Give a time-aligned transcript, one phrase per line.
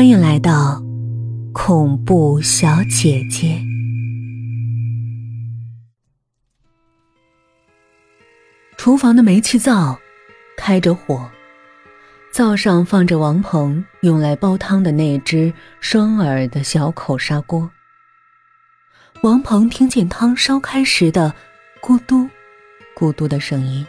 [0.00, 0.82] 欢迎来到
[1.52, 3.60] 恐怖小姐姐。
[8.78, 10.00] 厨房的煤气灶
[10.56, 11.30] 开着火，
[12.32, 15.52] 灶上放着王鹏用来煲汤的那只
[15.82, 17.70] 双耳的小口砂锅。
[19.22, 21.34] 王鹏听见汤烧开时的
[21.82, 22.26] 咕嘟
[22.96, 23.86] 咕嘟的声音，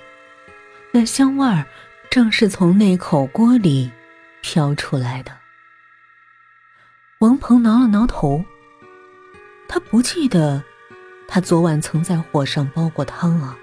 [0.92, 1.66] 那香味儿
[2.10, 3.90] 正是从那口锅里
[4.42, 5.40] 飘出来的。
[7.22, 8.44] 王鹏挠了挠头，
[9.68, 10.64] 他不记得
[11.28, 13.56] 他昨晚曾在火上煲过汤啊。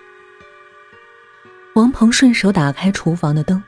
[1.75, 3.61] 王鹏顺手打开厨房的灯，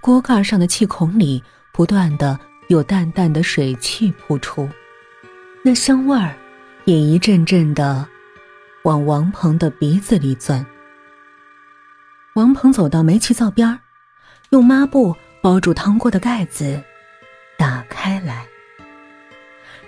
[0.00, 2.38] 锅盖上的气孔里不断的
[2.68, 4.70] 有淡淡的水汽扑出，
[5.64, 6.32] 那香味儿
[6.84, 8.06] 也一阵阵的
[8.84, 10.64] 往王鹏的鼻子里钻。
[12.34, 13.80] 王鹏走到煤气灶边
[14.50, 16.80] 用抹布包住汤锅的盖子，
[17.58, 18.46] 打开来。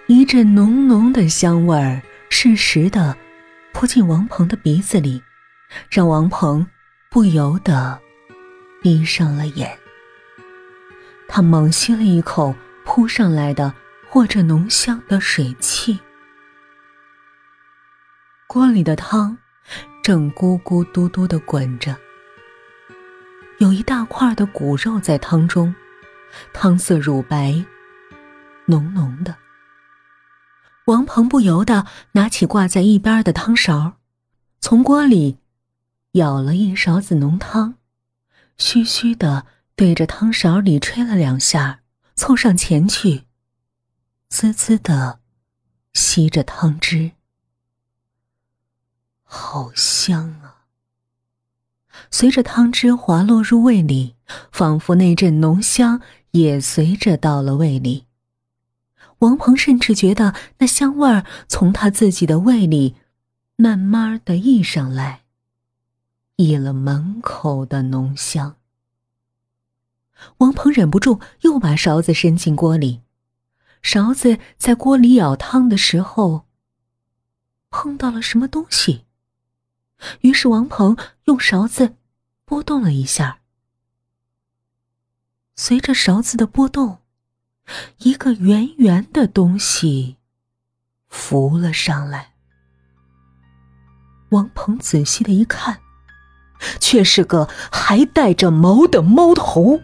[0.06, 3.16] 一阵浓浓的香味儿适时的
[3.72, 5.22] 扑进王鹏的鼻子里，
[5.88, 6.66] 让王鹏
[7.10, 7.98] 不由得
[8.82, 9.78] 闭上了眼。
[11.26, 13.72] 他猛吸了一口扑上来的
[14.10, 15.98] 或者浓香的水汽，
[18.46, 19.38] 锅里的汤
[20.02, 21.96] 正咕咕嘟嘟的滚着，
[23.56, 25.74] 有一大块的骨肉在汤中，
[26.52, 27.64] 汤色乳白，
[28.66, 29.34] 浓浓的。
[30.86, 33.94] 王鹏不由得拿起挂在一边的汤勺，
[34.60, 35.38] 从锅里
[36.12, 37.76] 舀了一勺子浓汤，
[38.58, 41.80] 嘘嘘的对着汤勺里吹了两下，
[42.14, 43.24] 凑上前去，
[44.28, 45.20] 滋滋的
[45.94, 47.12] 吸着汤汁，
[49.22, 50.66] 好香啊！
[52.10, 54.16] 随着汤汁滑落入胃里，
[54.52, 58.04] 仿佛那阵浓香也随着到了胃里。
[59.24, 62.94] 王鹏甚至觉得那香味儿从他自己的胃里
[63.56, 65.22] 慢慢的溢上来，
[66.36, 68.56] 溢了满口的浓香。
[70.38, 73.00] 王鹏忍不住又把勺子伸进锅里，
[73.80, 76.46] 勺子在锅里舀汤的时候
[77.70, 79.06] 碰到了什么东西，
[80.20, 81.96] 于是王鹏用勺子
[82.44, 83.40] 拨动了一下，
[85.56, 86.98] 随着勺子的拨动。
[87.98, 90.16] 一个圆圆的东西
[91.08, 92.32] 浮了上来。
[94.30, 95.80] 王鹏仔细的一看，
[96.80, 99.80] 却是个还带着毛的猫头。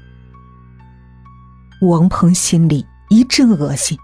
[1.83, 3.99] 王鹏心里一阵恶心，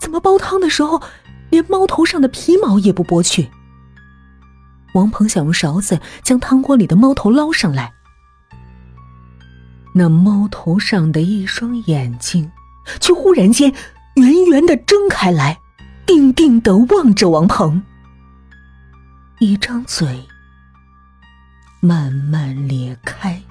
[0.00, 1.02] 怎么煲汤的时候
[1.50, 3.50] 连猫头上的皮毛也不剥去？
[4.94, 7.92] 王鹏想用勺子将汤锅里的猫头捞上来，
[9.94, 12.50] 那猫头上的一双眼睛。
[13.00, 13.72] 却忽然间
[14.14, 15.60] 圆圆的睁开来，
[16.06, 17.82] 定定的望着王鹏。
[19.38, 20.28] 一张嘴
[21.80, 23.42] 慢慢裂开，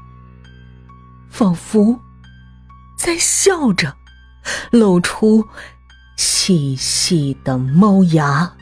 [1.29, 1.99] 仿佛
[2.97, 3.95] 在笑着，
[4.71, 5.47] 露出
[6.15, 8.53] 细细的猫牙。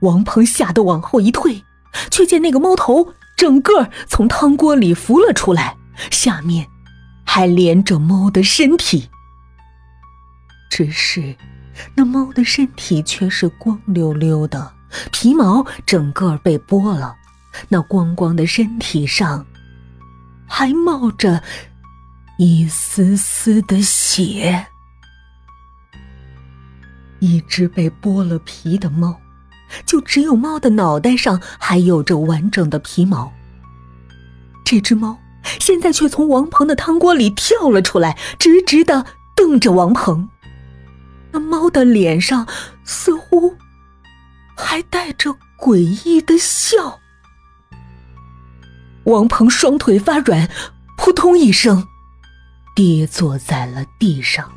[0.00, 1.64] 王鹏吓得往后一退，
[2.10, 5.76] 却见那个猫头整个从汤锅里浮了出来，
[6.10, 6.68] 下面。
[7.34, 9.08] 还连着猫的身体，
[10.70, 11.34] 只是
[11.96, 14.72] 那猫的身体却是光溜溜的，
[15.10, 17.16] 皮毛整个被剥了，
[17.68, 19.44] 那光光的身体上
[20.46, 21.42] 还冒着
[22.38, 24.64] 一丝丝的血。
[27.18, 29.20] 一只被剥了皮的猫，
[29.84, 33.32] 就只有猫的脑袋上还有着完整的皮毛。
[34.64, 35.18] 这只猫。
[35.64, 40.28] 现在却从王鹏的汤锅里跳了出来，直直的瞪着王鹏。
[41.32, 42.46] 那猫的脸上
[42.84, 43.56] 似乎
[44.54, 47.00] 还带着诡异的笑。
[49.04, 50.50] 王鹏双腿发软，
[50.98, 51.88] 扑通一声，
[52.76, 54.52] 跌坐在了地上。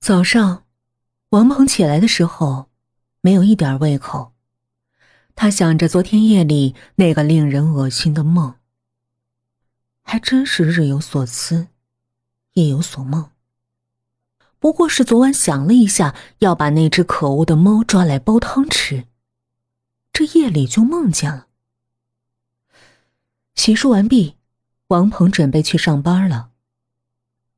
[0.00, 0.62] 早上，
[1.28, 2.69] 王鹏起来的时候。
[3.22, 4.32] 没有一点胃口，
[5.34, 8.54] 他想着昨天夜里那个令人恶心的梦，
[10.02, 11.68] 还真是日有所思，
[12.54, 13.30] 夜有所梦。
[14.58, 19.06] 不过是昨晚想了一下，要把那只可恶的猫抓来煲汤吃，
[20.12, 21.46] 这夜里就梦见了。
[23.54, 24.36] 洗漱完毕，
[24.88, 26.50] 王鹏准备去上班了。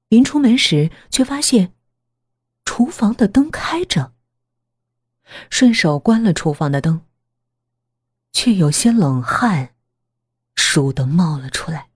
[0.08, 1.72] 临出门时，却发现
[2.64, 4.11] 厨房的灯开着。
[5.50, 7.02] 顺手关了厨房的灯，
[8.32, 9.74] 却有些冷汗
[10.54, 11.88] 倏地冒了出来。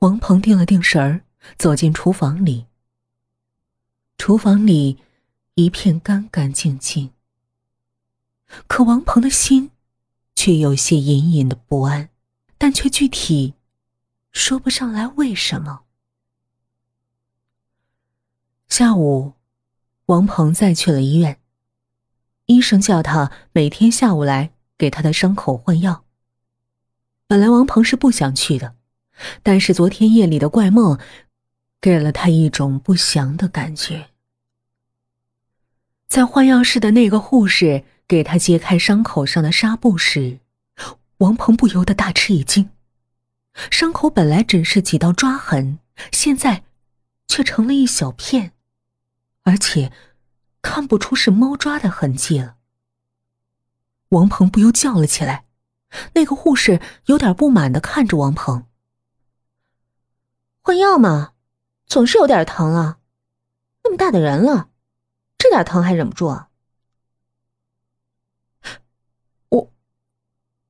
[0.00, 1.24] 王鹏定了定神儿，
[1.56, 2.66] 走进厨房里。
[4.18, 4.98] 厨房里
[5.54, 7.12] 一片干干净净，
[8.66, 9.70] 可王鹏的心
[10.34, 12.10] 却有些隐隐的不安，
[12.58, 13.54] 但却具体
[14.32, 15.84] 说不上来为什么。
[18.68, 19.34] 下午，
[20.06, 21.40] 王鹏再去了医院，
[22.46, 26.04] 医生叫他每天下午来给他的伤口换药。
[27.26, 28.74] 本来王鹏是不想去的，
[29.42, 30.98] 但是昨天夜里的怪梦，
[31.80, 34.08] 给了他一种不祥的感觉。
[36.06, 40.38] 在换药室的那个护士给他揭开伤口上的纱布时，
[41.18, 42.70] 王鹏不由得大吃一惊。
[43.70, 45.80] 伤口本来只是几道抓痕，
[46.12, 46.62] 现在
[47.26, 48.52] 却成了一小片，
[49.42, 49.90] 而且
[50.66, 52.56] 看不出是猫抓的痕迹了。
[54.08, 55.46] 王鹏不由叫了起来。
[56.14, 58.66] 那个护士有点不满的看着王鹏
[60.60, 61.34] ：“换药嘛，
[61.86, 62.98] 总是有点疼啊，
[63.84, 64.70] 那么大的人了，
[65.38, 66.48] 这点疼还忍不住啊？”
[69.50, 69.72] 我、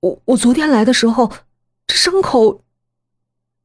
[0.01, 1.33] 我、我昨天来的时候，
[1.87, 2.63] 这伤口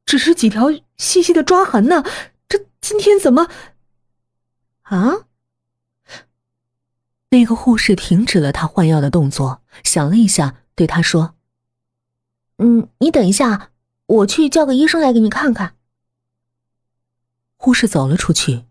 [0.06, 2.02] 只是几条细细的抓痕呢，
[2.48, 3.48] 这今天怎么……
[4.84, 5.26] 啊？
[7.32, 11.34] 那个护士停止了他换药的动作，想了一下，对他说。
[12.58, 13.70] 嗯，你等一下，
[14.04, 15.74] 我去叫个医生来给你看看。
[17.56, 18.66] 护士走了出去。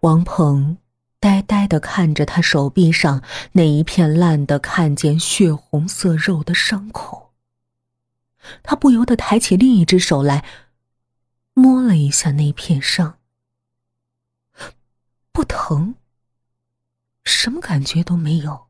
[0.00, 0.78] 王鹏
[1.20, 3.22] 呆呆的看着他手臂上
[3.52, 7.30] 那一片烂的看见血红色肉的伤口，
[8.64, 10.44] 他不由得抬起另一只手来
[11.54, 13.18] 摸了一下那片伤，
[15.30, 15.94] 不疼，
[17.24, 18.66] 什么感觉都没有。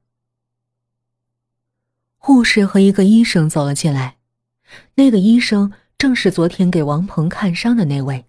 [2.17, 4.19] 护士和一个医生走了进来，
[4.97, 8.26] 那个医生正是昨天给王鹏看伤的那位。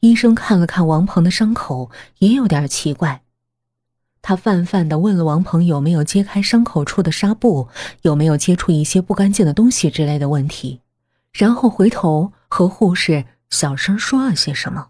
[0.00, 3.22] 医生看了看王鹏的伤口，也有点奇怪。
[4.22, 7.68] 他泛泛的问了王鹏有没有揭开伤口处的纱布，
[8.02, 10.80] 有没有接触一些不干净的东西之类的问题，
[11.32, 14.88] 然后回头和护士小声说了些什么。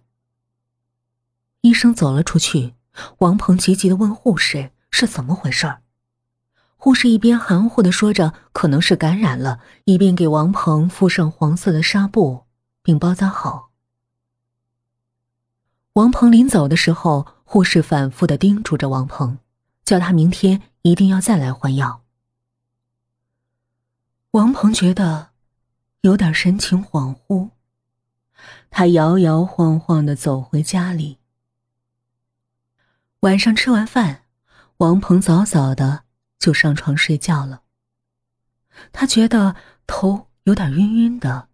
[1.62, 2.74] 医生走了出去，
[3.18, 5.82] 王鹏急急的问护士是怎么回事儿。
[6.76, 12.44] 护士一边含糊的说着可能是感染了，一边给王鹏敷上黄色的纱布，
[12.82, 13.70] 并包扎好。
[15.94, 19.38] 王鹏临走的时候，护士反复的叮嘱着王鹏，
[19.84, 22.02] 叫他明天一定要再来换药。
[24.32, 25.28] 王鹏觉得
[26.02, 27.50] 有点神情恍惚，
[28.68, 31.18] 他摇摇晃晃的走回家里。
[33.24, 34.24] 晚上吃完饭，
[34.76, 36.04] 王鹏早早的。
[36.38, 37.62] 就上床睡觉了。
[38.92, 39.56] 他觉得
[39.86, 41.48] 头有点晕晕的，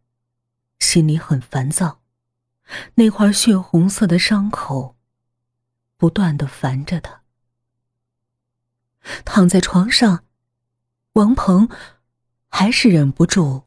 [0.81, 2.01] 心里很烦躁。
[2.97, 4.97] 那块血红色的伤口
[5.97, 7.23] 不断的烦着他。
[9.25, 10.25] 躺在床上，
[11.13, 11.69] 王鹏
[12.49, 13.67] 还是忍不住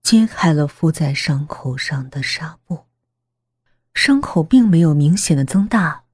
[0.00, 2.86] 揭开了敷在伤口上的纱布。
[3.92, 6.05] 伤口并没有明显的增大，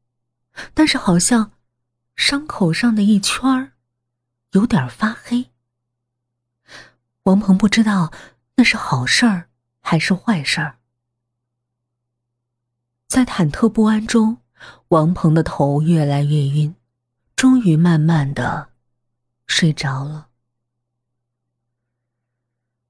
[0.75, 1.53] 但是好像
[2.17, 3.73] 伤口上的一圈。
[4.53, 5.51] 有点发黑。
[7.23, 8.13] 王鹏不知道
[8.56, 9.49] 那是好事儿
[9.81, 10.77] 还是坏事儿。
[13.09, 14.37] 在忐忑不安中，
[14.89, 16.75] 王鹏的头越来越晕，
[17.35, 18.69] 终于慢慢的
[19.47, 20.29] 睡着了。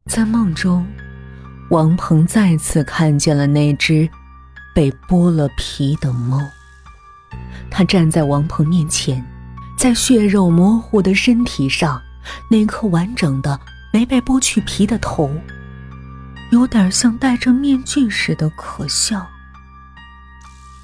[0.07, 0.85] 在梦中，
[1.71, 4.11] 王鹏再次看见了那只
[4.75, 6.41] 被剥了皮的猫。
[7.71, 9.25] 他站在王鹏面前。
[9.75, 12.01] 在血肉模糊的身体上，
[12.49, 13.59] 那颗完整的
[13.93, 15.29] 没被剥去皮的头，
[16.53, 19.27] 有点像戴着面具似的可笑。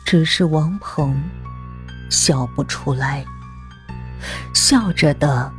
[0.05, 1.23] 只是王鹏
[2.11, 3.25] 笑不出来，
[4.53, 5.53] 笑着的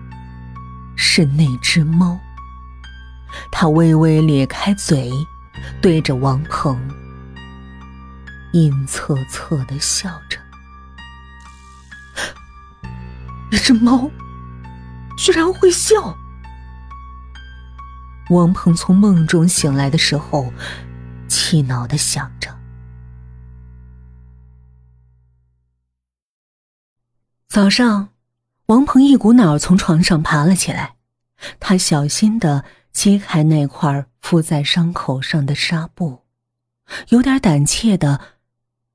[0.97, 2.19] 是那只猫。
[3.49, 5.09] 它微微咧开嘴，
[5.81, 6.77] 对着王鹏
[8.51, 10.37] 阴恻恻的笑着。
[13.51, 14.09] 一只猫
[15.17, 16.17] 居然会笑！
[18.29, 20.53] 王鹏从梦中醒来的时候，
[21.27, 22.55] 气恼的想着。
[27.47, 28.09] 早上，
[28.67, 30.95] 王鹏一股脑从床上爬了起来，
[31.59, 36.19] 他小心的揭开那块敷在伤口上的纱布，
[37.07, 38.21] 有点胆怯的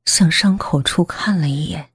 [0.04, 1.90] 向伤口处看了一眼。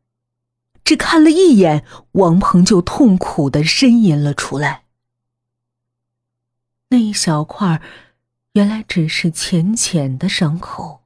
[0.90, 4.86] 只看了一眼，王鹏就痛苦的呻吟了出来。
[6.88, 7.80] 那一小块
[8.54, 11.02] 原来只是浅浅的伤口，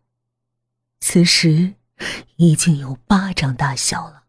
[1.02, 1.74] 此时
[2.38, 4.24] 已经有巴掌大小了，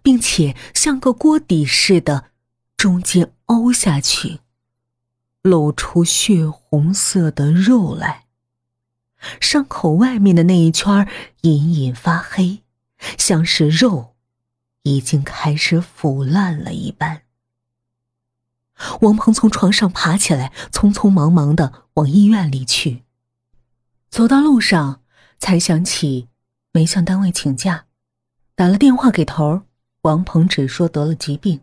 [0.00, 2.26] 并且像个锅底似的，
[2.76, 4.38] 中间凹下去，
[5.42, 8.26] 露出血红色的肉来。
[9.40, 11.08] 伤口外面的那一圈
[11.40, 12.62] 隐隐发黑，
[13.18, 14.13] 像是肉
[14.84, 17.22] 已经开始腐烂了一般。
[19.02, 23.02] 王鹏从床上爬起来，匆匆忙忙的往医院里去。
[24.08, 25.00] 走到路上，
[25.38, 26.28] 才想起
[26.72, 27.86] 没向单位请假，
[28.54, 29.62] 打了电话给头儿，
[30.02, 31.60] 王鹏只说得了疾病。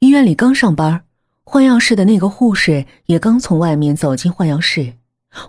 [0.00, 1.04] 医院里刚上班，
[1.44, 4.94] 换药室的那个护士也刚从外面走进换药室。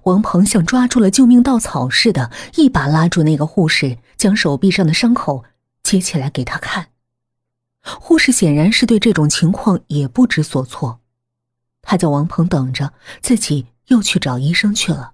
[0.03, 5.43] 王鹏像抓住了救命稻草似的，一把拉住那个护士，将手臂上的伤口
[5.85, 6.89] 接起来给他看。
[7.83, 10.99] 护士显然是对这种情况也不知所措，
[11.83, 15.13] 他叫王鹏等着，自己又去找医生去了。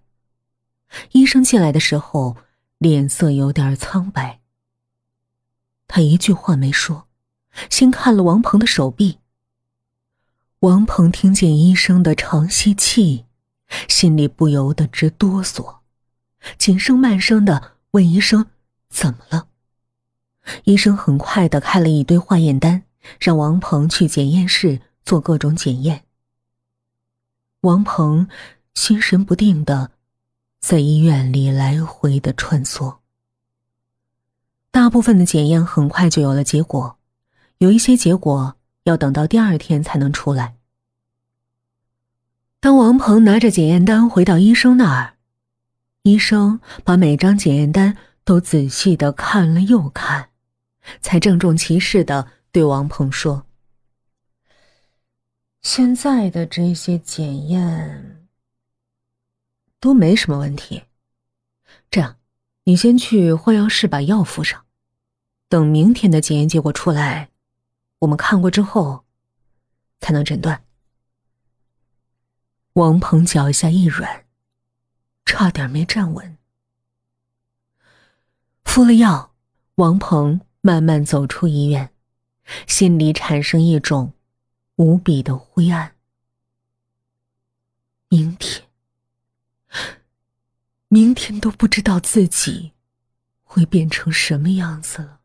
[1.12, 2.38] 医生进来的时候，
[2.78, 4.40] 脸色有点苍白。
[5.90, 7.08] 他一句话没说，
[7.70, 9.20] 先看了王鹏的手臂。
[10.60, 13.26] 王鹏听见医生的长吸气，
[13.90, 15.80] 心里不由得直哆嗦，
[16.58, 18.48] 紧声慢声的问医生
[18.88, 19.50] ：“怎么了？”
[20.64, 22.84] 医生很快的开了一堆化验单，
[23.20, 26.04] 让王鹏去检验室做各种检验。
[27.62, 28.28] 王鹏
[28.74, 29.92] 心神不定的
[30.60, 32.98] 在医院里来回的穿梭。
[34.72, 36.98] 大部分的检验很快就有了结果，
[37.60, 38.56] 有一些结果
[38.86, 40.56] 要等到第二天才能出来。
[42.60, 45.14] 当王鹏拿着检验单回到医生那儿，
[46.02, 50.31] 医生把每张检验单都仔细的看了又看。
[51.02, 53.46] 才郑重其事的对王鹏说
[55.62, 58.28] ：“现在的这些检验
[59.80, 60.84] 都没什么问题。
[61.90, 62.18] 这样，
[62.64, 64.66] 你先去换药室把药敷上，
[65.48, 67.30] 等明天的检验结果出来，
[68.00, 69.06] 我们看过之后
[70.00, 70.66] 才能诊断。”
[72.74, 74.26] 王鹏脚下一软，
[75.26, 76.38] 差点没站稳。
[78.64, 79.36] 敷了药，
[79.76, 80.40] 王鹏。
[80.62, 81.92] 慢慢走出医院，
[82.68, 84.14] 心里产生一种
[84.76, 85.96] 无比的灰暗。
[88.10, 88.68] 明天，
[90.88, 92.74] 明天都不知道自己
[93.44, 95.21] 会变成什么样子了。